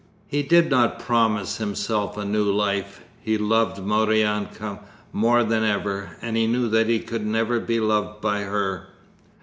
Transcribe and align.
He 0.27 0.41
did 0.41 0.71
not 0.71 0.97
promise 0.97 1.57
himself 1.57 2.17
a 2.17 2.25
new 2.25 2.45
life. 2.51 3.01
He 3.21 3.37
loved 3.37 3.83
Maryanka 3.83 4.79
more 5.13 5.43
than 5.43 5.63
ever, 5.63 6.17
and 6.23 6.33
knew 6.33 6.67
that 6.69 6.87
he 6.87 6.97
could 6.97 7.23
never 7.23 7.59
be 7.59 7.79
loved 7.79 8.19
by 8.19 8.39
her. 8.41 8.87